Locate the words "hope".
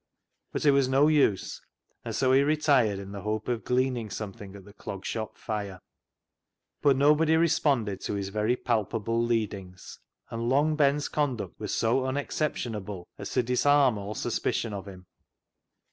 3.21-3.47